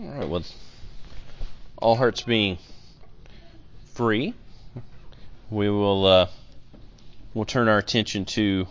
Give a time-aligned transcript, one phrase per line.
[0.00, 0.42] All right, well,
[1.76, 2.56] all hearts being
[3.92, 4.32] free,
[5.50, 6.26] we will uh,
[7.34, 8.66] we'll turn our attention to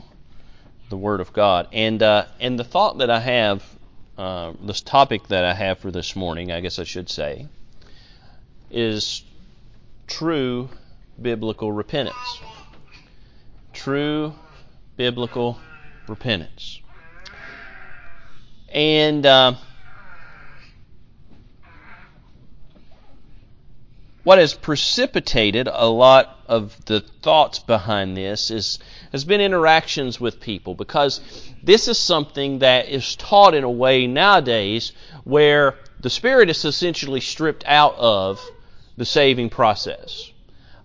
[0.89, 3.63] the Word of God, and uh, and the thought that I have,
[4.18, 7.46] uh, this topic that I have for this morning, I guess I should say,
[8.72, 9.24] is
[10.08, 10.69] true
[11.22, 12.42] biblical repentance.
[13.74, 14.33] True
[14.97, 15.60] biblical
[16.08, 16.81] repentance,
[18.73, 19.23] and.
[24.23, 28.80] What has precipitated a lot of the thoughts behind this is
[29.11, 31.21] has been interactions with people because
[31.63, 34.91] this is something that is taught in a way nowadays
[35.23, 38.44] where the spirit is essentially stripped out of
[38.97, 40.31] the saving process.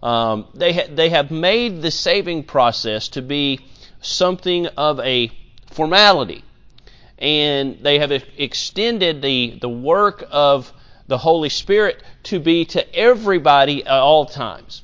[0.02, 3.60] Um, they ha- they have made the saving process to be
[4.00, 5.30] something of a
[5.72, 6.44] formality,
[7.18, 10.72] and they have extended the the work of
[11.08, 14.82] the Holy Spirit to be to everybody at all times.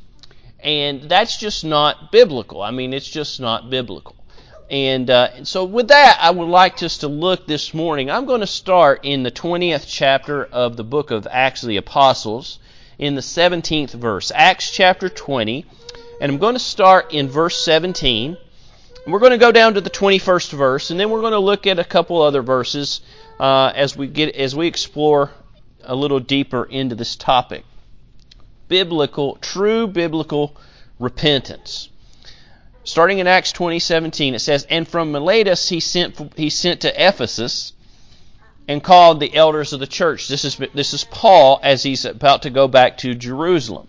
[0.60, 2.62] And that's just not biblical.
[2.62, 4.16] I mean, it's just not biblical.
[4.70, 8.10] And, uh, so, with that, I would like just to look this morning.
[8.10, 11.76] I'm going to start in the 20th chapter of the book of Acts of the
[11.76, 12.58] Apostles,
[12.98, 14.30] in the 17th verse.
[14.34, 15.66] Acts chapter 20,
[16.20, 18.36] and I'm going to start in verse 17.
[19.06, 21.66] We're going to go down to the 21st verse, and then we're going to look
[21.66, 23.00] at a couple other verses
[23.40, 25.32] uh, as we get as we explore
[25.84, 27.64] a little deeper into this topic.
[28.68, 30.56] Biblical, true biblical
[30.98, 31.88] repentance.
[32.84, 37.72] Starting in Acts 20:17, it says, "And from Miletus he sent he sent to Ephesus
[38.66, 42.42] and called the elders of the church." This is this is Paul as he's about
[42.42, 43.86] to go back to Jerusalem.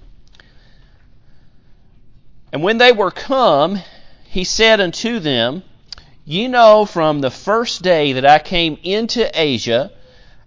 [2.51, 3.81] And when they were come,
[4.25, 5.63] he said unto them,
[6.25, 9.91] "You know from the first day that I came into Asia,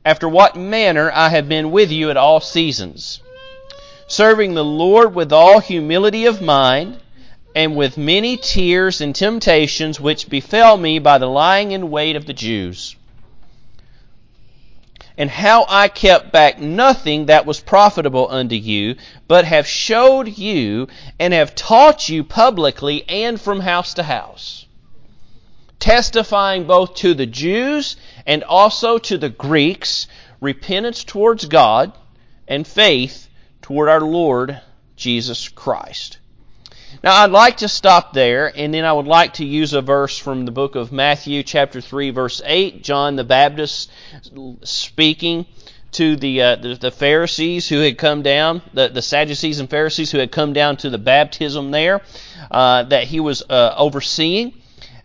[0.07, 3.21] after what manner I have been with you at all seasons,
[4.07, 7.01] serving the Lord with all humility of mind,
[7.57, 12.25] and with many tears and temptations which befell me by the lying in wait of
[12.27, 12.95] the Jews.
[15.19, 18.95] And how I kept back nothing that was profitable unto you,
[19.27, 20.87] but have showed you
[21.19, 24.66] and have taught you publicly and from house to house
[25.79, 30.07] testifying both to the Jews and also to the Greeks
[30.41, 31.93] repentance towards God
[32.49, 33.29] and faith
[33.63, 34.61] toward our Lord
[34.97, 36.19] Jesus Christ.
[37.05, 40.19] Now, I'd like to stop there, and then I would like to use a verse
[40.19, 42.83] from the book of Matthew, chapter 3, verse 8.
[42.83, 43.91] John the Baptist
[44.63, 45.47] speaking
[45.93, 50.11] to the, uh, the, the, Pharisees who had come down, the, the Sadducees and Pharisees
[50.11, 52.03] who had come down to the baptism there
[52.51, 54.55] uh, that he was uh, overseeing.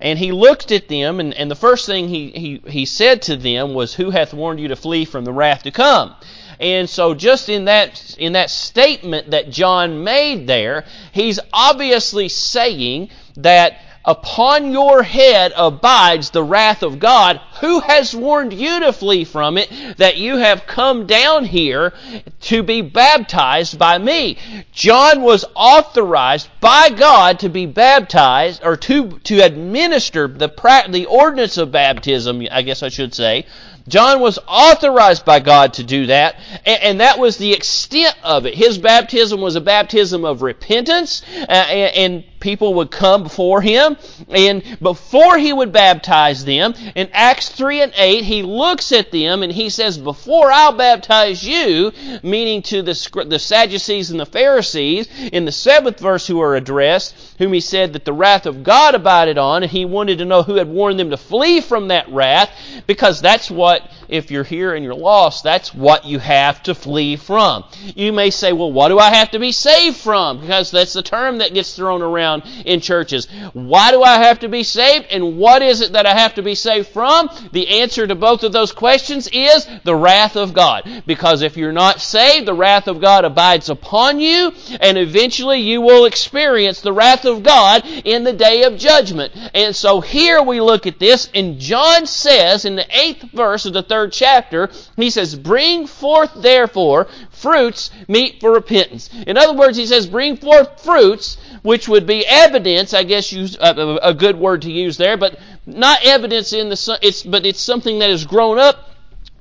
[0.02, 3.36] And he looked at them, and, and the first thing he, he, he said to
[3.36, 6.16] them was, Who hath warned you to flee from the wrath to come?
[6.60, 13.10] And so just in that in that statement that John made there, he's obviously saying
[13.38, 17.40] that upon your head abides the wrath of God.
[17.60, 21.94] Who has warned you to flee from it that you have come down here
[22.42, 24.38] to be baptized by me?
[24.72, 30.50] John was authorized by God to be baptized or to, to administer the,
[30.90, 33.46] the ordinance of baptism, I guess I should say,
[33.88, 36.36] John was authorized by God to do that,
[36.66, 38.54] and, that was the extent of it.
[38.54, 43.98] His baptism was a baptism of repentance, uh, and, people would come before him,
[44.30, 49.44] and before he would baptize them, in Acts 3 and 8, he looks at them
[49.44, 51.94] and he says, Before I'll baptize you,
[52.24, 57.16] meaning to the, the Sadducees and the Pharisees, in the seventh verse who are addressed,
[57.38, 60.44] whom he said that the wrath of God abided on, and he wanted to know
[60.44, 62.52] who had warned them to flee from that wrath,
[62.86, 66.74] because that's what what, if you're here and you're lost, that's what you have to
[66.74, 67.64] flee from.
[67.96, 70.42] You may say, well, what do I have to be saved from?
[70.42, 72.31] Because that's the term that gets thrown around
[72.66, 73.28] in churches.
[73.54, 75.08] Why do I have to be saved?
[75.12, 77.30] And what is it that I have to be saved from?
[77.52, 81.04] The answer to both of those questions is the wrath of God.
[81.06, 85.82] Because if you're not saved, the wrath of God abides upon you, and eventually you
[85.82, 89.34] will experience the wrath of God in the day of judgment.
[89.54, 93.66] And so here we look at this, and John says in the eighth verse, verse
[93.66, 99.10] of the third chapter, he says, Bring forth therefore fruits meet for repentance.
[99.28, 103.58] In other words, he says, Bring forth fruits, which would be evidence, I guess use
[103.60, 107.62] a, a good word to use there, but not evidence in the, it's, but it's
[107.62, 108.92] something that has grown up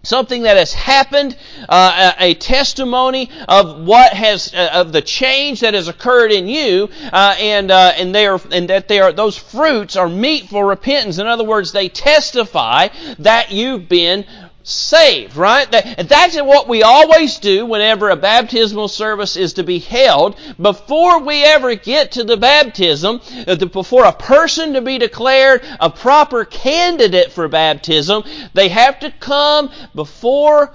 [0.02, 1.36] something that has happened,
[1.68, 6.48] uh, a, a, testimony of what has uh, of the change that has occurred in
[6.48, 10.48] you, uh, and uh, and they are and that they are those fruits are meet
[10.48, 11.18] for repentance.
[11.18, 12.88] In other words, they testify
[13.18, 14.24] that you've been
[14.62, 15.70] saved, right?
[15.70, 20.36] That, that's what we always do whenever a baptismal service is to be held.
[20.60, 25.90] Before we ever get to the baptism, uh, before a person to be declared a
[25.90, 28.24] proper candidate for baptism,
[28.54, 30.74] they have to come before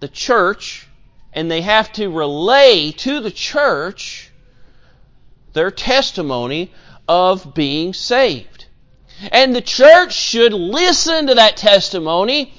[0.00, 0.86] the church
[1.32, 4.30] and they have to relay to the church
[5.52, 6.70] their testimony
[7.08, 8.66] of being saved.
[9.32, 12.52] And the church should listen to that testimony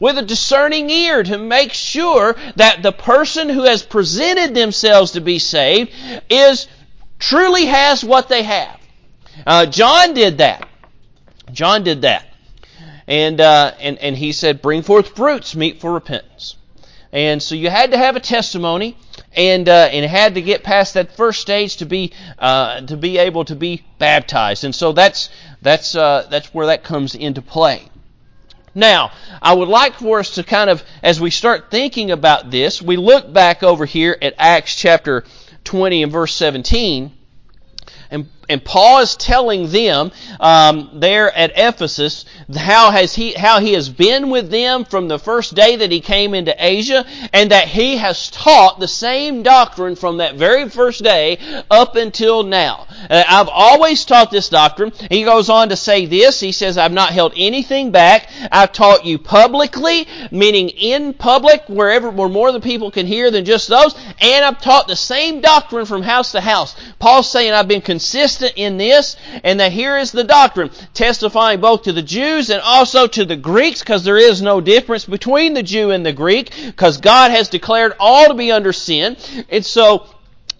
[0.00, 5.20] with a discerning ear to make sure that the person who has presented themselves to
[5.20, 5.92] be saved
[6.28, 6.66] is
[7.18, 8.80] truly has what they have.
[9.46, 10.68] Uh, John did that.
[11.52, 12.26] John did that.
[13.06, 16.56] And, uh, and, and he said, bring forth fruits meet for repentance.
[17.12, 18.96] And so you had to have a testimony
[19.36, 23.18] and uh, and had to get past that first stage to be uh, to be
[23.18, 24.64] able to be baptized.
[24.64, 25.30] And so that's
[25.62, 27.88] that's uh, that's where that comes into play.
[28.74, 32.82] Now, I would like for us to kind of, as we start thinking about this,
[32.82, 35.24] we look back over here at Acts chapter
[35.64, 37.12] 20 and verse 17.
[38.10, 42.24] And, and Paul is telling them um, there at Ephesus
[42.54, 46.00] how has he how he has been with them from the first day that he
[46.00, 51.02] came into Asia, and that he has taught the same doctrine from that very first
[51.02, 51.38] day
[51.70, 52.86] up until now.
[53.08, 54.92] Uh, I've always taught this doctrine.
[55.10, 56.40] He goes on to say this.
[56.40, 58.28] He says, "I've not held anything back.
[58.52, 63.44] I've taught you publicly, meaning in public, wherever where more than people can hear than
[63.44, 67.68] just those, and I've taught the same doctrine from house to house." Paul's saying, "I've
[67.68, 72.50] been consistent in this, and that here is the doctrine, testifying both to the Jews
[72.50, 76.12] and also to the Greeks, because there is no difference between the Jew and the
[76.12, 79.16] Greek, because God has declared all to be under sin.
[79.50, 80.06] And so,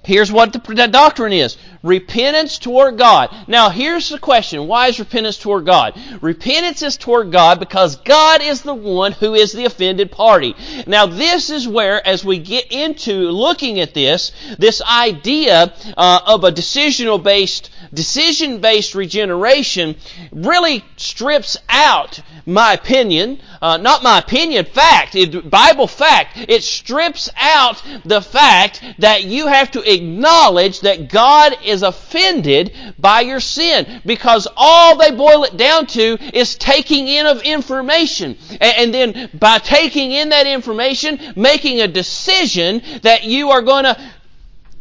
[0.05, 1.57] Here's what the doctrine is.
[1.85, 3.29] Repentance toward God.
[3.47, 4.67] Now here's the question.
[4.67, 6.01] Why is repentance toward God?
[6.23, 10.57] Repentance is toward God because God is the one who is the offended party.
[10.87, 16.45] Now this is where, as we get into looking at this, this idea uh, of
[16.45, 19.97] a decisional based, decision based regeneration
[20.33, 26.37] really strips out my opinion, uh, not my opinion, fact, it, Bible fact.
[26.49, 33.21] It strips out the fact that you have to acknowledge that God is offended by
[33.21, 38.37] your sin because all they boil it down to is taking in of information.
[38.51, 43.85] And, and then by taking in that information, making a decision that you are going
[43.85, 43.99] to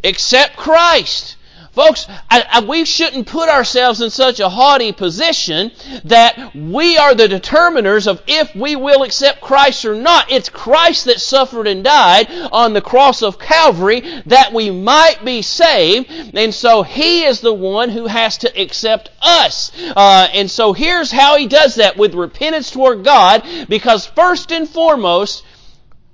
[0.04, 1.38] accept Christ.
[1.73, 5.71] Folks, I, I, we shouldn't put ourselves in such a haughty position
[6.03, 10.31] that we are the determiners of if we will accept Christ or not.
[10.31, 15.41] It's Christ that suffered and died on the cross of Calvary that we might be
[15.41, 19.71] saved, and so He is the one who has to accept us.
[19.95, 24.69] Uh, and so here's how He does that with repentance toward God, because first and
[24.69, 25.43] foremost,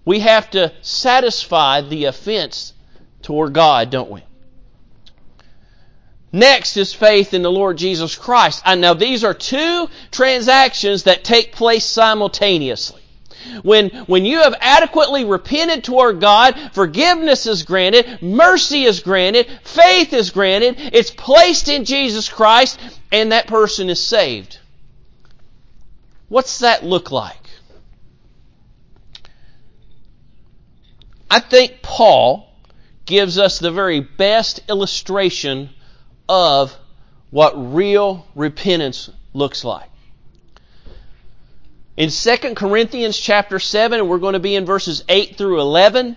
[0.05, 2.73] we have to satisfy the offense
[3.21, 4.23] toward God, don't we?
[6.31, 8.63] Next is faith in the Lord Jesus Christ.
[8.65, 13.01] Now these are two transactions that take place simultaneously.
[13.63, 20.13] When, when you have adequately repented toward God, forgiveness is granted, mercy is granted, faith
[20.13, 22.79] is granted, it's placed in Jesus Christ,
[23.11, 24.59] and that person is saved.
[26.27, 27.49] What's that look like?
[31.31, 32.51] I think Paul
[33.05, 35.69] gives us the very best illustration
[36.29, 36.77] of
[37.31, 39.89] what real repentance looks like.
[41.97, 46.15] In 2 Corinthians chapter 7, and we're going to be in verses 8 through 11,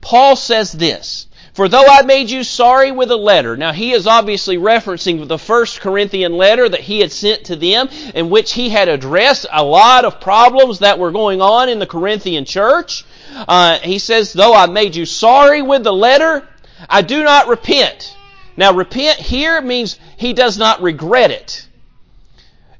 [0.00, 4.06] Paul says this, For though I made you sorry with a letter, now he is
[4.06, 8.68] obviously referencing the first Corinthian letter that he had sent to them, in which he
[8.68, 13.04] had addressed a lot of problems that were going on in the Corinthian church.
[13.34, 16.46] Uh, he says, Though I made you sorry with the letter,
[16.88, 18.16] I do not repent.
[18.56, 21.66] Now, repent here means he does not regret it.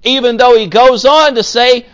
[0.02, 1.86] Even though he goes on to say,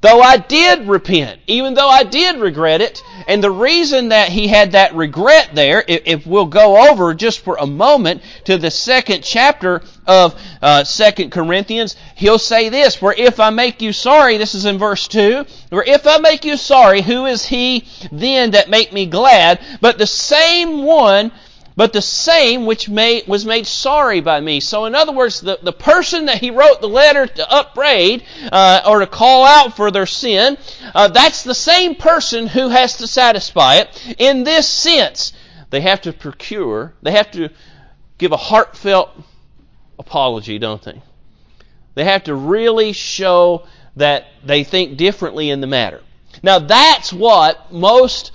[0.00, 4.48] though I did repent, even though I did regret it, and the reason that he
[4.48, 9.22] had that regret there, if, we'll go over just for a moment to the second
[9.22, 14.54] chapter of uh, Second Corinthians, he'll say this, "For if I make you sorry," this
[14.54, 18.68] is in verse two, "For if I make you sorry, who is he then that
[18.68, 19.60] make me glad?
[19.80, 21.30] But the same one
[21.76, 24.60] but the same which made, was made sorry by me.
[24.60, 28.82] So, in other words, the, the person that he wrote the letter to upbraid uh,
[28.86, 30.58] or to call out for their sin,
[30.94, 34.16] uh, that's the same person who has to satisfy it.
[34.18, 35.32] In this sense,
[35.70, 37.48] they have to procure, they have to
[38.18, 39.10] give a heartfelt
[39.98, 41.00] apology, don't they?
[41.94, 46.02] They have to really show that they think differently in the matter.
[46.42, 48.32] Now that's what most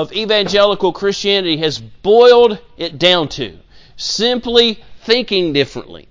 [0.00, 3.58] of evangelical Christianity has boiled it down to.
[3.96, 6.08] Simply thinking differently.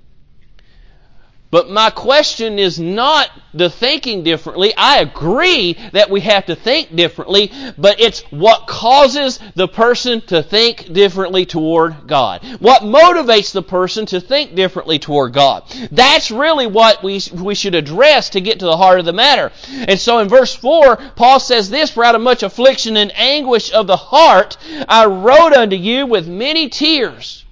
[1.51, 4.71] But my question is not the thinking differently.
[4.77, 10.43] I agree that we have to think differently, but it's what causes the person to
[10.43, 12.45] think differently toward God.
[12.59, 15.63] What motivates the person to think differently toward God.
[15.91, 19.51] That's really what we, we should address to get to the heart of the matter.
[19.71, 23.71] And so in verse 4, Paul says this, For out of much affliction and anguish
[23.71, 27.43] of the heart, I wrote unto you with many tears.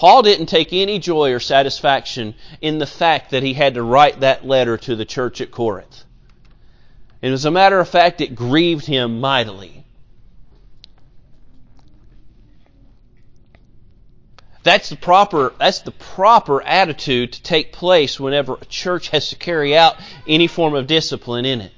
[0.00, 4.20] Paul didn't take any joy or satisfaction in the fact that he had to write
[4.20, 6.04] that letter to the church at Corinth.
[7.20, 9.84] And as a matter of fact, it grieved him mightily.
[14.62, 19.36] That's the proper that's the proper attitude to take place whenever a church has to
[19.36, 21.72] carry out any form of discipline in it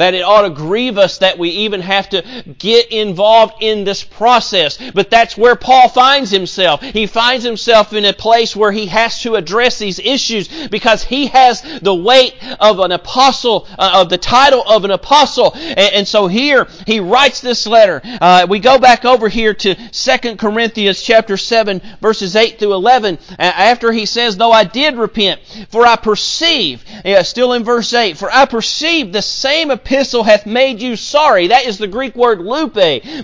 [0.00, 2.22] that it ought to grieve us that we even have to
[2.58, 4.78] get involved in this process.
[4.94, 6.80] But that's where Paul finds himself.
[6.80, 11.26] He finds himself in a place where he has to address these issues because he
[11.26, 15.52] has the weight of an apostle, uh, of the title of an apostle.
[15.54, 18.00] And, and, so here he writes this letter.
[18.02, 23.18] Uh, we go back over here to 2 Corinthians chapter 7 verses 8 through 11
[23.38, 28.16] after he says, though I did repent, for I perceive, yeah, still in verse 8,
[28.16, 31.48] for I perceive the same opinion epistle hath made you sorry.
[31.48, 32.76] That is the Greek word lupe,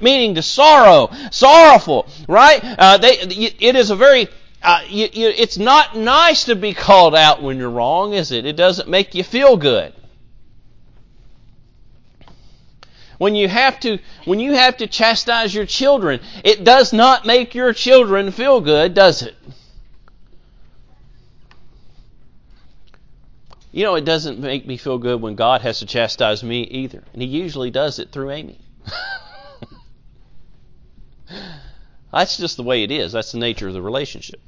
[0.02, 2.60] meaning to sorrow, sorrowful, right?
[2.62, 4.28] Uh, they, it is a very
[4.62, 8.46] uh, you, you, it's not nice to be called out when you're wrong, is it?
[8.46, 9.92] It doesn't make you feel good.
[13.18, 17.54] When you have to, when you have to chastise your children, it does not make
[17.54, 19.36] your children feel good, does it?
[23.76, 27.04] You know, it doesn't make me feel good when God has to chastise me either.
[27.12, 28.58] And He usually does it through Amy.
[32.10, 33.12] That's just the way it is.
[33.12, 34.40] That's the nature of the relationship.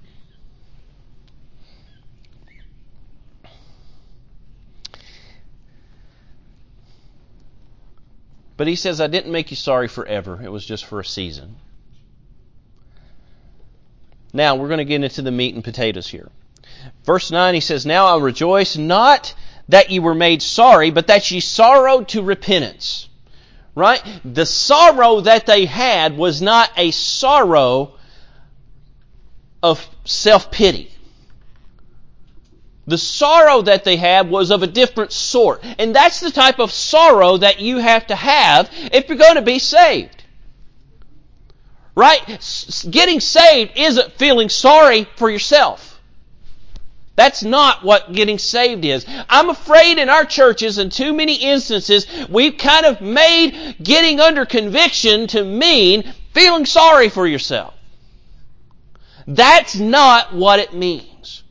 [8.56, 10.40] But he says, I didn't make you sorry forever.
[10.42, 11.56] It was just for a season.
[14.32, 16.30] Now, we're going to get into the meat and potatoes here.
[17.04, 19.35] Verse 9, he says, Now I rejoice not
[19.68, 23.08] that ye were made sorry, but that ye sorrowed to repentance.
[23.75, 24.02] Right?
[24.25, 27.94] The sorrow that they had was not a sorrow
[29.62, 30.90] of self-pity.
[32.87, 35.62] The sorrow that they had was of a different sort.
[35.78, 39.42] And that's the type of sorrow that you have to have if you're going to
[39.42, 40.25] be saved.
[41.94, 42.23] Right?
[42.88, 45.88] Getting saved isn't feeling sorry for yourself.
[47.18, 49.04] That's not what getting saved is.
[49.28, 54.46] I'm afraid in our churches, in too many instances, we've kind of made getting under
[54.46, 57.75] conviction to mean feeling sorry for yourself.
[59.26, 61.42] That's not what it means.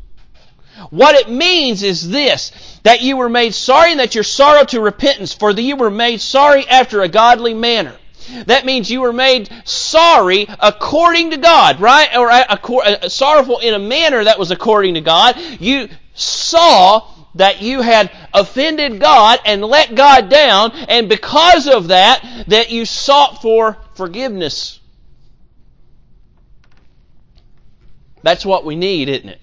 [0.90, 4.80] What it means is this, that you were made sorry and that your sorrow to
[4.80, 7.98] repentance, for that you were made sorry after a godly manner.
[8.46, 12.16] That means you were made sorry according to God, right?
[12.16, 15.38] Or uh, sorrowful in a manner that was according to God.
[15.60, 22.46] You saw that you had offended God and let God down, and because of that,
[22.48, 24.80] that you sought for forgiveness.
[28.24, 29.42] That's what we need, isn't it?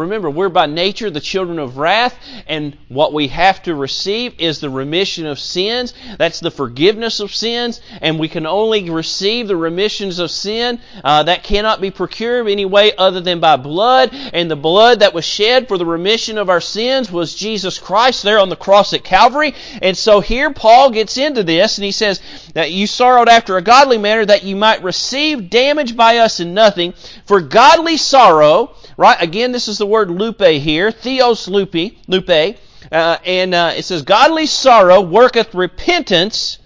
[0.00, 4.58] Remember, we're by nature the children of wrath, and what we have to receive is
[4.60, 5.92] the remission of sins.
[6.18, 10.80] That's the forgiveness of sins, and we can only receive the remissions of sin.
[11.04, 15.14] Uh, that cannot be procured any way other than by blood, and the blood that
[15.14, 18.94] was shed for the remission of our sins was Jesus Christ there on the cross
[18.94, 19.54] at Calvary.
[19.82, 22.20] And so here Paul gets into this, and he says
[22.54, 26.54] that you sorrowed after a godly manner that you might receive damage by us in
[26.54, 26.94] nothing.
[27.26, 29.20] For godly sorrow Right?
[29.20, 30.90] Again, this is the word lupe here.
[30.90, 31.96] Theos lupe.
[32.06, 32.58] lupe.
[32.90, 36.58] Uh, and uh, it says, Godly sorrow worketh repentance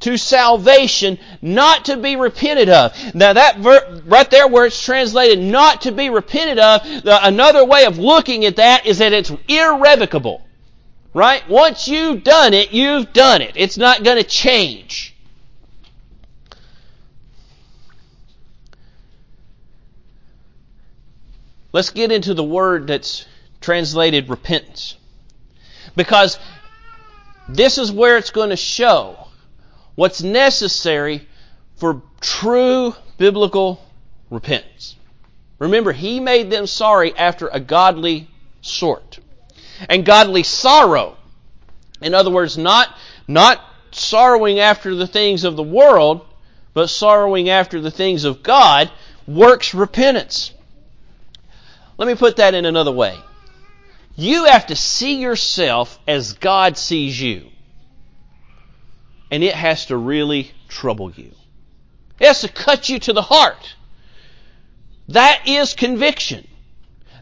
[0.00, 2.92] to salvation, not to be repented of.
[3.14, 7.64] Now that ver- right there where it's translated not to be repented of, the, another
[7.64, 10.42] way of looking at that is that it's irrevocable.
[11.14, 11.48] Right?
[11.48, 13.52] Once you've done it, you've done it.
[13.56, 15.15] It's not going to change.
[21.76, 23.26] Let's get into the word that's
[23.60, 24.96] translated repentance.
[25.94, 26.38] Because
[27.50, 29.28] this is where it's going to show
[29.94, 31.28] what's necessary
[31.76, 33.84] for true biblical
[34.30, 34.96] repentance.
[35.58, 38.30] Remember, he made them sorry after a godly
[38.62, 39.18] sort.
[39.90, 41.18] and godly sorrow.
[42.00, 42.88] In other words, not,
[43.28, 46.24] not sorrowing after the things of the world,
[46.72, 48.90] but sorrowing after the things of God,
[49.26, 50.52] works repentance.
[51.98, 53.18] Let me put that in another way.
[54.16, 57.46] You have to see yourself as God sees you.
[59.30, 61.32] And it has to really trouble you.
[62.18, 63.74] It has to cut you to the heart.
[65.08, 66.46] That is conviction.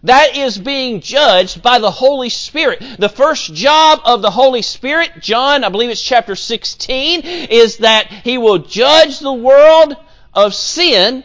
[0.05, 2.83] That is being judged by the Holy Spirit.
[2.99, 8.09] The first job of the Holy Spirit, John, I believe it's chapter 16, is that
[8.09, 9.97] He will judge the world
[10.35, 11.25] of sin.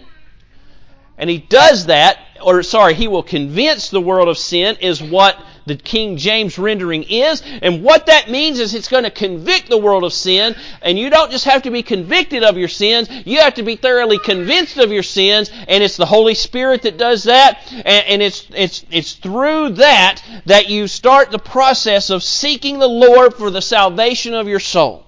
[1.17, 5.37] And He does that, or sorry, He will convince the world of sin is what
[5.69, 7.41] the King James rendering is.
[7.61, 10.55] And what that means is it's going to convict the world of sin.
[10.81, 13.75] And you don't just have to be convicted of your sins, you have to be
[13.75, 15.49] thoroughly convinced of your sins.
[15.67, 17.61] And it's the Holy Spirit that does that.
[17.71, 22.87] And, and it's, it's, it's through that that you start the process of seeking the
[22.87, 25.05] Lord for the salvation of your soul.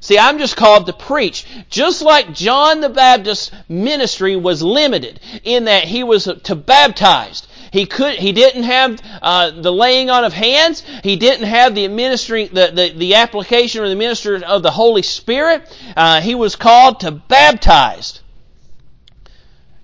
[0.00, 1.44] See, I'm just called to preach.
[1.68, 7.46] Just like John the Baptist's ministry was limited in that he was to baptize.
[7.70, 8.14] He could.
[8.14, 10.82] He didn't have uh, the laying on of hands.
[11.04, 15.02] He didn't have the ministry, the, the, the application or the ministry of the Holy
[15.02, 15.62] Spirit.
[15.96, 18.20] Uh, he was called to baptize,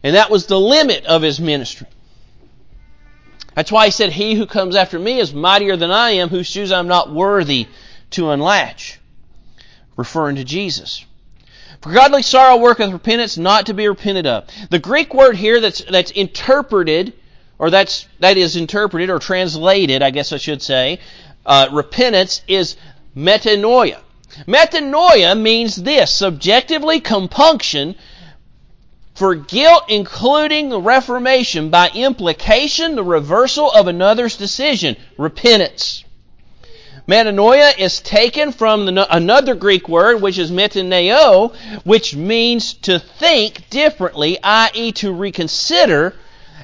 [0.03, 1.87] and that was the limit of his ministry.
[3.55, 6.47] That's why he said, "He who comes after me is mightier than I am, whose
[6.47, 7.69] shoes I'm not worthy
[8.11, 8.99] to unlatch,"
[9.97, 11.05] referring to Jesus.
[11.81, 14.45] For godly sorrow worketh repentance, not to be repented of.
[14.71, 17.13] The Greek word here that's that's interpreted
[17.59, 21.01] or that's that is interpreted or translated, I guess I should say,
[21.45, 22.77] uh, repentance is
[23.17, 23.99] metanoia.
[24.47, 27.95] Metanoia means this: subjectively compunction
[29.15, 36.05] for guilt, including the reformation by implication, the reversal of another's decision, repentance.
[37.09, 41.55] Metanoia is taken from the, another Greek word, which is metaneo,
[41.85, 46.15] which means to think differently, i.e., to reconsider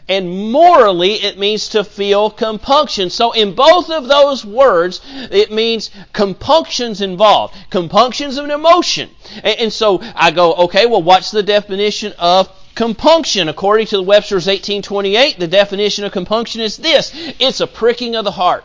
[0.09, 3.09] and morally it means to feel compunction.
[3.09, 7.55] So in both of those words, it means compunctions involved.
[7.71, 9.11] Compunctions of an emotion.
[9.43, 13.49] And, and so I go, okay, well what's the definition of compunction?
[13.49, 17.13] According to the Webster's 1828, the definition of compunction is this.
[17.39, 18.65] It's a pricking of the heart.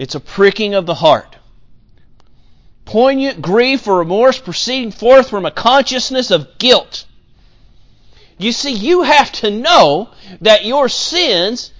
[0.00, 1.36] It's a pricking of the heart.
[2.84, 7.04] Poignant grief or remorse proceeding forth from a consciousness of guilt
[8.40, 10.08] you see, you have to know
[10.40, 11.72] that your sins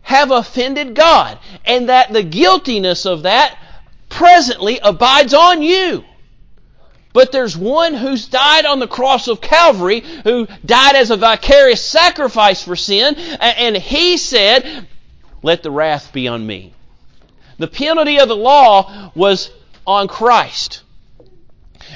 [0.00, 3.56] have offended God and that the guiltiness of that
[4.08, 6.02] presently abides on you.
[7.12, 11.84] But there's one who's died on the cross of Calvary, who died as a vicarious
[11.84, 14.88] sacrifice for sin, and he said,
[15.42, 16.72] Let the wrath be on me.
[17.58, 19.50] The penalty of the law was
[19.86, 20.82] on Christ.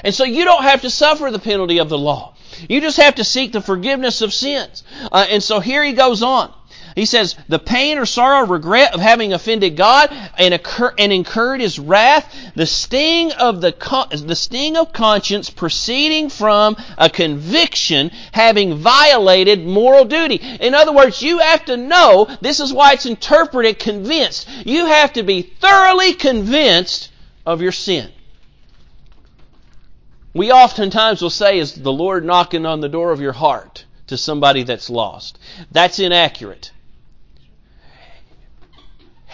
[0.03, 2.35] And so you don't have to suffer the penalty of the law.
[2.69, 4.83] You just have to seek the forgiveness of sins.
[5.11, 6.53] Uh, and so here he goes on.
[6.97, 11.61] He says, the pain or sorrow, regret of having offended God and, occur, and incurred
[11.61, 13.71] His wrath, the sting of the
[14.25, 20.37] the sting of conscience proceeding from a conviction having violated moral duty.
[20.37, 22.35] In other words, you have to know.
[22.41, 24.49] This is why it's interpreted convinced.
[24.65, 27.09] You have to be thoroughly convinced
[27.45, 28.09] of your sin.
[30.33, 34.17] We oftentimes will say, Is the Lord knocking on the door of your heart to
[34.17, 35.37] somebody that's lost?
[35.71, 36.71] That's inaccurate.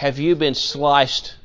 [0.03, 1.35] Have you been sliced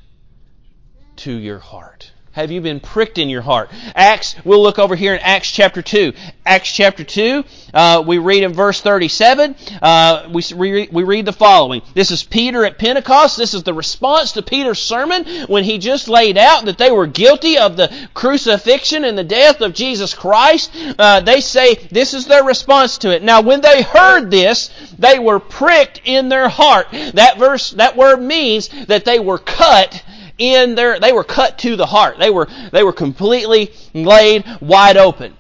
[1.18, 2.10] to your heart?
[2.32, 3.70] Have you been pricked in your heart?
[3.94, 6.12] Acts, we'll look over here in Acts chapter 2.
[6.44, 11.32] Acts chapter 2, uh, we read in verse 37, uh, we, we, we read the
[11.32, 11.80] following.
[11.94, 13.38] This is Peter at Pentecost.
[13.38, 17.06] This is the response to Peter's sermon when he just laid out that they were
[17.06, 20.70] guilty of the crucifixion and the death of Jesus Christ.
[20.98, 23.22] Uh, they say this is their response to it.
[23.22, 26.88] Now, when they heard this, they were pricked in their heart.
[27.14, 30.02] That verse, that word means that they were cut
[30.38, 32.18] in their, they were cut to the heart.
[32.18, 35.34] They were, they were completely laid wide open.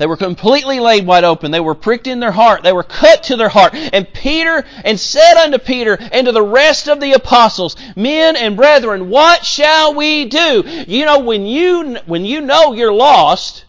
[0.00, 1.50] They were completely laid wide open.
[1.50, 2.62] They were pricked in their heart.
[2.62, 3.74] They were cut to their heart.
[3.74, 8.56] And Peter, and said unto Peter and to the rest of the apostles, Men and
[8.56, 10.64] brethren, what shall we do?
[10.88, 13.66] You know, when you, when you know you're lost,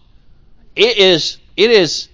[0.74, 2.08] it is, it is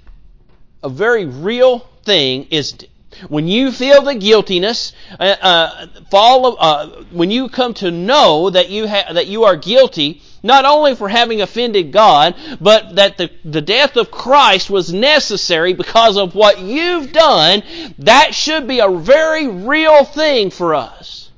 [0.82, 2.90] a very real thing, isn't it?
[3.28, 8.70] When you feel the guiltiness, uh, uh, fall, uh, when you come to know that
[8.70, 13.30] you ha- that you are guilty not only for having offended God, but that the,
[13.44, 17.64] the death of Christ was necessary because of what you've done,
[18.00, 21.30] that should be a very real thing for us.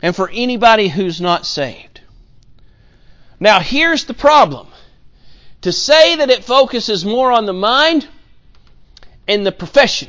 [0.00, 2.00] And for anybody who's not saved.
[3.40, 4.68] Now, here's the problem.
[5.66, 8.06] To say that it focuses more on the mind
[9.26, 10.06] and the profession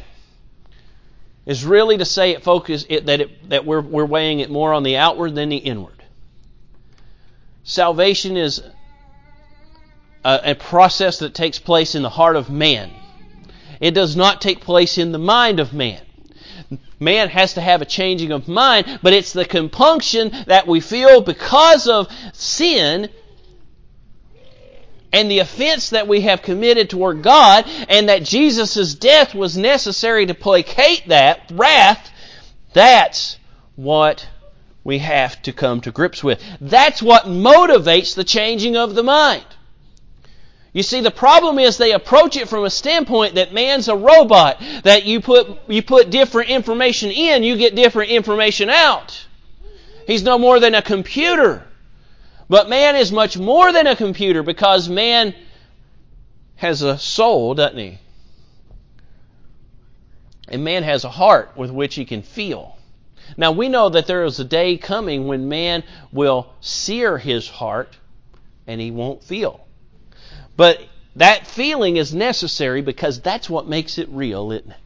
[1.48, 4.72] is really to say it focus it, that it, that we're we're weighing it more
[4.72, 6.04] on the outward than the inward.
[7.64, 8.62] Salvation is
[10.24, 12.92] a, a process that takes place in the heart of man.
[13.80, 16.04] It does not take place in the mind of man.
[17.00, 21.22] Man has to have a changing of mind, but it's the compunction that we feel
[21.22, 23.10] because of sin
[25.14, 30.26] and the offense that we have committed toward God, and that Jesus' death was necessary
[30.26, 32.12] to placate that wrath,
[32.74, 33.38] that's
[33.76, 34.28] what
[34.84, 36.42] we have to come to grips with.
[36.62, 39.46] That's what motivates the changing of the mind.
[40.74, 44.62] You see, the problem is they approach it from a standpoint that man's a robot,
[44.84, 49.26] that you put, you put different information in, you get different information out.
[50.06, 51.66] He's no more than a computer.
[52.50, 55.36] But man is much more than a computer because man
[56.56, 57.98] has a soul, doesn't he?
[60.48, 62.78] And man has a heart with which he can feel.
[63.36, 65.84] Now we know that there is a day coming when man
[66.14, 67.98] will sear his heart
[68.66, 69.66] and he won't feel.
[70.56, 70.82] But
[71.18, 74.78] that feeling is necessary because that's what makes it real, isn't it?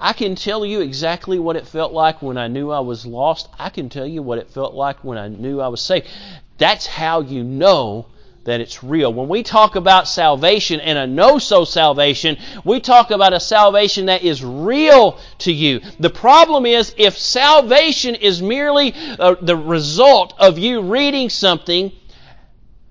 [0.00, 3.48] I can tell you exactly what it felt like when I knew I was lost.
[3.58, 6.08] I can tell you what it felt like when I knew I was saved.
[6.56, 8.06] That's how you know
[8.44, 9.12] that it's real.
[9.12, 14.06] When we talk about salvation and a know so salvation, we talk about a salvation
[14.06, 15.80] that is real to you.
[15.98, 21.92] The problem is if salvation is merely uh, the result of you reading something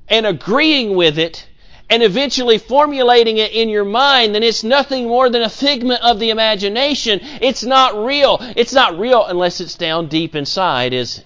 [0.07, 1.48] and agreeing with it,
[1.89, 6.19] and eventually formulating it in your mind, then it's nothing more than a figment of
[6.19, 7.19] the imagination.
[7.41, 8.37] It's not real.
[8.55, 11.23] It's not real unless it's down deep inside, is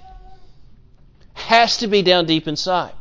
[1.34, 2.94] has to be down deep inside.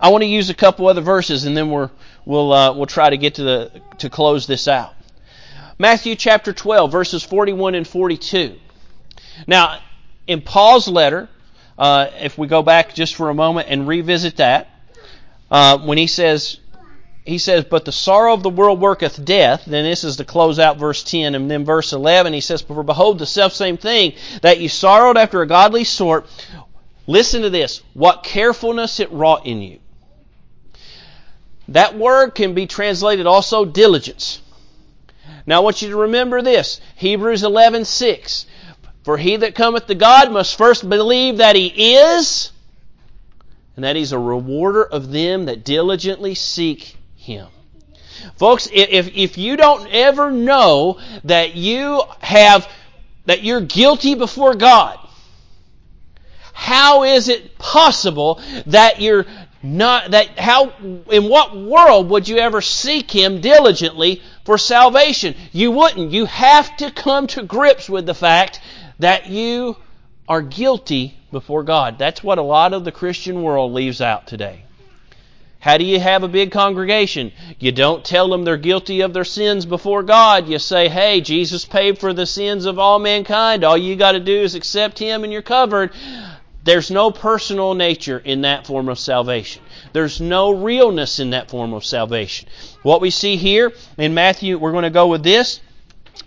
[0.00, 1.90] I want to use a couple other verses and then we're,
[2.24, 4.94] we'll, uh, we'll try to get to, the, to close this out.
[5.78, 8.56] Matthew chapter 12, verses 41 and 42.
[9.46, 9.80] Now,
[10.26, 11.28] in Paul's letter,
[11.78, 14.70] uh, if we go back just for a moment and revisit that,
[15.50, 16.58] uh, when he says,
[17.24, 19.64] he says, but the sorrow of the world worketh death.
[19.66, 21.34] Then this is to close out verse 10.
[21.34, 25.16] And then verse 11, he says, For behold, the self same thing, that ye sorrowed
[25.16, 26.26] after a godly sort.
[27.06, 27.82] Listen to this.
[27.94, 29.78] What carefulness it wrought in you.
[31.68, 34.40] That word can be translated also diligence.
[35.46, 36.80] Now I want you to remember this.
[36.96, 38.46] Hebrews 11:6.
[39.02, 42.50] For he that cometh to God must first believe that he is,
[43.76, 47.48] and that He's a rewarder of them that diligently seek Him.
[48.36, 52.68] Folks, if, if you don't ever know that you have,
[53.26, 54.98] that you're guilty before God,
[56.52, 59.26] how is it possible that you're
[59.62, 60.70] not, that how,
[61.10, 65.34] in what world would you ever seek Him diligently for salvation?
[65.52, 66.12] You wouldn't.
[66.12, 68.60] You have to come to grips with the fact
[68.98, 69.76] that you
[70.28, 71.98] are guilty before God.
[71.98, 74.64] That's what a lot of the Christian world leaves out today.
[75.58, 77.32] How do you have a big congregation?
[77.58, 80.48] You don't tell them they're guilty of their sins before God.
[80.48, 83.64] You say, hey, Jesus paid for the sins of all mankind.
[83.64, 85.90] All you got to do is accept Him and you're covered.
[86.62, 89.62] There's no personal nature in that form of salvation.
[89.92, 92.48] There's no realness in that form of salvation.
[92.82, 95.60] What we see here in Matthew, we're going to go with this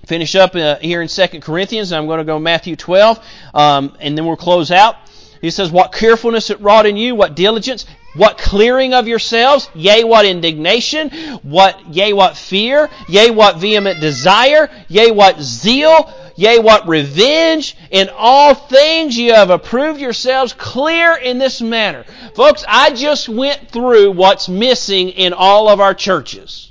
[0.06, 1.92] finish up uh, here in 2 Corinthians.
[1.92, 3.20] And I'm going to go Matthew 12,
[3.54, 4.96] um, and then we'll close out.
[5.42, 10.04] He says, What carefulness it wrought in you, what diligence, what clearing of yourselves, yea,
[10.04, 11.10] what indignation,
[11.44, 17.78] what, yea, what fear, yea, what vehement desire, yea, what zeal, yea, what revenge.
[17.92, 22.04] In all things you have approved yourselves clear in this manner.
[22.36, 26.69] Folks, I just went through what's missing in all of our churches.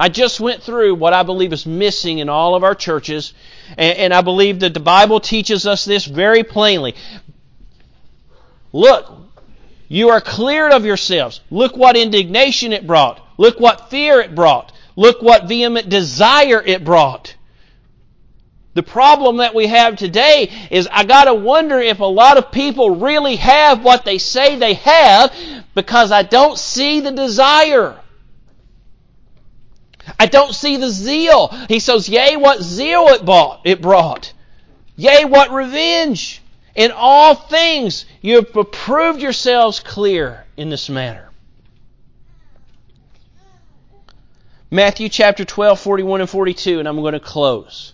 [0.00, 3.34] I just went through what I believe is missing in all of our churches,
[3.76, 6.94] and, and I believe that the Bible teaches us this very plainly.
[8.72, 9.12] Look,
[9.88, 11.42] you are cleared of yourselves.
[11.50, 13.20] Look what indignation it brought.
[13.36, 14.72] Look what fear it brought.
[14.96, 17.36] Look what vehement desire it brought.
[18.72, 22.96] The problem that we have today is I gotta wonder if a lot of people
[22.96, 25.34] really have what they say they have
[25.74, 28.00] because I don't see the desire.
[30.18, 31.48] I don't see the zeal.
[31.68, 34.32] He says, Yea, what zeal it brought it brought.
[34.96, 36.42] Yea, what revenge.
[36.74, 41.28] In all things you have proved yourselves clear in this matter.
[44.70, 47.92] Matthew chapter 12, 41 and 42, and I'm going to close.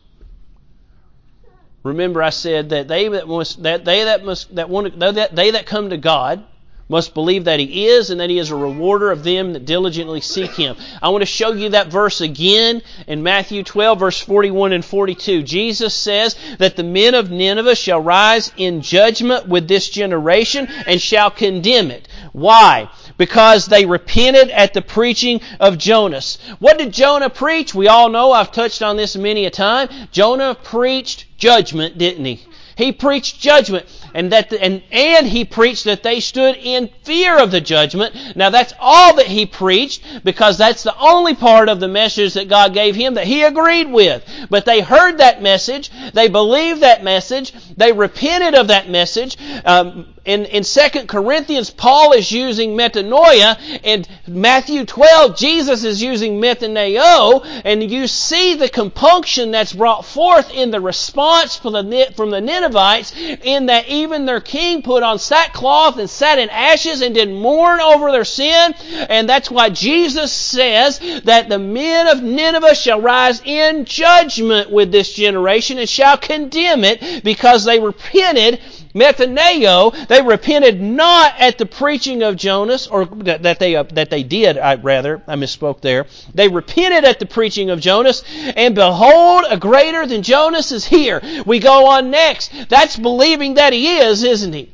[1.83, 5.53] Remember, I said that they that must that they that must that want that they
[5.53, 6.45] that come to God
[6.89, 10.21] must believe that He is and that He is a rewarder of them that diligently
[10.21, 10.77] seek Him.
[11.03, 15.43] I want to show you that verse again in Matthew 12, verse 41 and 42.
[15.43, 21.01] Jesus says that the men of Nineveh shall rise in judgment with this generation and
[21.01, 22.09] shall condemn it.
[22.33, 22.89] Why?
[23.17, 26.39] Because they repented at the preaching of Jonas.
[26.59, 27.75] What did Jonah preach?
[27.75, 29.89] We all know, I've touched on this many a time.
[30.13, 32.43] Jonah preached judgment, didn't he?
[32.77, 37.39] He preached judgment and that the, and and he preached that they stood in fear
[37.39, 38.35] of the judgment.
[38.35, 42.49] Now that's all that he preached because that's the only part of the message that
[42.49, 44.25] God gave him that he agreed with.
[44.49, 49.37] But they heard that message, they believed that message, they repented of that message.
[49.67, 53.57] Um, in, in 2 Corinthians, Paul is using metanoia.
[53.85, 57.47] In Matthew 12, Jesus is using methaneo.
[57.65, 62.41] And you see the compunction that's brought forth in the response from the, from the
[62.41, 67.29] Ninevites in that even their king put on sackcloth and sat in ashes and did
[67.29, 68.73] mourn over their sin.
[69.09, 74.93] And that's why Jesus says that the men of Nineveh shall rise in judgment with
[74.93, 78.61] this generation and shall condemn it because they repented
[78.97, 84.23] methaneo, they repented not at the preaching of Jonas, or that, they uh, that they
[84.23, 84.59] did.
[84.59, 86.07] I rather I misspoke there.
[86.35, 88.25] They repented at the preaching of Jonas,
[88.57, 91.21] and behold, a greater than Jonas is here.
[91.45, 92.53] We go on next.
[92.69, 94.73] That's believing that he is, isn't he?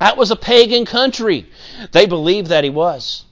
[0.00, 1.46] That was a pagan country.
[1.92, 3.24] They believed that he was.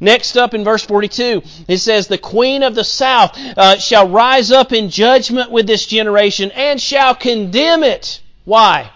[0.00, 4.50] Next up in verse 42, it says, The queen of the south uh, shall rise
[4.50, 8.20] up in judgment with this generation and shall condemn it.
[8.44, 8.90] Why?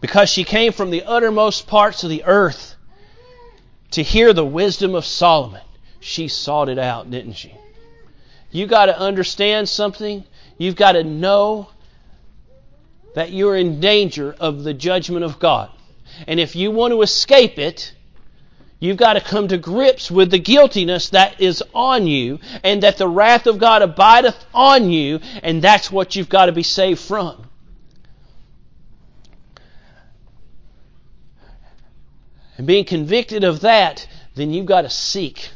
[0.00, 2.76] Because she came from the uttermost parts of the earth
[3.92, 5.62] to hear the wisdom of Solomon.
[6.00, 7.54] She sought it out, didn't she?
[8.50, 10.24] You got to understand something.
[10.58, 11.68] You've got to know
[13.14, 15.70] that you're in danger of the judgment of God.
[16.26, 17.92] And if you want to escape it,
[18.80, 22.96] You've got to come to grips with the guiltiness that is on you and that
[22.96, 27.00] the wrath of God abideth on you, and that's what you've got to be saved
[27.00, 27.46] from.
[32.56, 35.50] And being convicted of that, then you've got to seek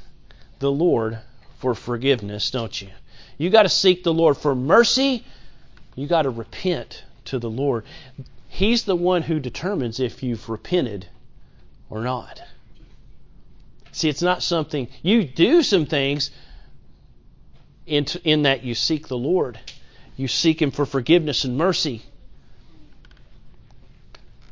[0.59, 1.19] the Lord
[1.61, 2.89] for forgiveness, don't you?
[3.39, 5.25] You've got to seek the Lord for mercy.
[5.97, 7.85] You've got to repent to the Lord.
[8.49, 11.07] He's the one who determines if you've repented
[11.89, 12.41] or not.
[13.95, 16.33] See, it's not something you do some things
[17.87, 19.61] in, in that you seek the Lord.
[20.17, 22.03] You seek Him for forgiveness and mercy.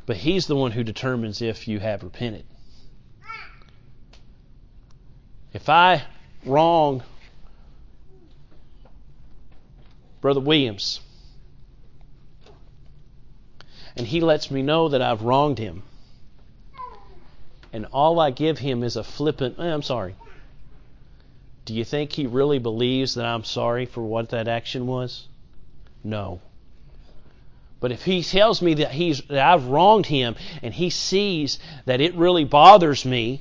[0.06, 2.44] But He's the one who determines if you have repented.
[5.52, 6.04] If I
[6.46, 7.02] wrong
[10.20, 11.00] Brother Williams,
[13.96, 15.82] and he lets me know that I've wronged him,
[17.72, 20.14] and all I give him is a flippant, eh, I'm sorry.
[21.64, 25.26] Do you think he really believes that I'm sorry for what that action was?
[26.02, 26.40] No.
[27.80, 32.00] But if he tells me that he's that I've wronged him and he sees that
[32.00, 33.40] it really bothers me,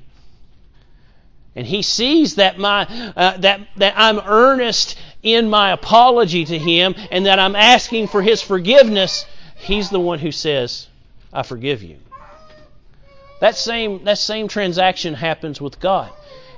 [1.56, 2.84] and he sees that my
[3.16, 8.22] uh, that that I'm earnest in my apology to him and that I'm asking for
[8.22, 9.26] his forgiveness,
[9.58, 10.88] he's the one who says,
[11.34, 11.98] "I forgive you."
[13.42, 16.12] That same, that same transaction happens with God.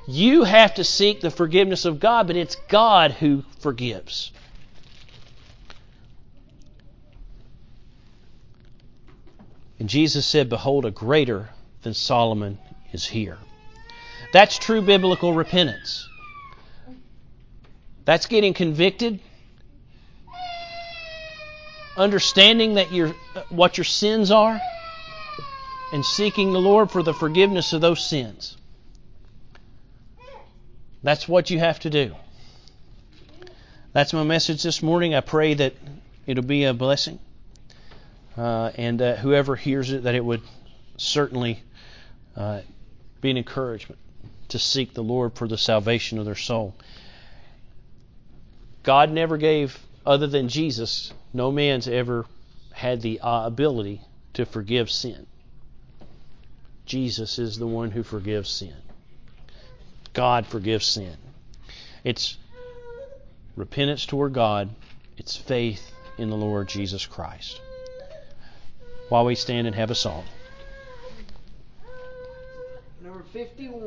[0.06, 4.32] You have to seek the forgiveness of God, but it's God who forgives.
[9.78, 11.48] And Jesus said, Behold, a greater
[11.80, 12.58] than Solomon
[12.92, 13.38] is here.
[14.34, 16.06] That's true biblical repentance.
[18.04, 19.20] That's getting convicted,
[21.96, 23.14] understanding that you
[23.48, 24.60] what your sins are
[25.94, 28.56] and seeking the Lord for the forgiveness of those sins.
[31.04, 32.16] That's what you have to do.
[33.92, 35.14] That's my message this morning.
[35.14, 35.74] I pray that
[36.26, 37.20] it'll be a blessing.
[38.36, 40.42] Uh, and uh, whoever hears it, that it would
[40.96, 41.62] certainly
[42.36, 42.62] uh,
[43.20, 44.00] be an encouragement
[44.48, 46.74] to seek the Lord for the salvation of their soul.
[48.82, 52.26] God never gave, other than Jesus, no man's ever
[52.72, 54.00] had the ability
[54.32, 55.28] to forgive sin.
[56.86, 58.76] Jesus is the one who forgives sin.
[60.12, 61.16] God forgives sin.
[62.04, 62.36] It's
[63.56, 64.70] repentance toward God,
[65.16, 67.60] it's faith in the Lord Jesus Christ.
[69.08, 70.24] While we stand and have a song.
[73.02, 73.84] Number 51.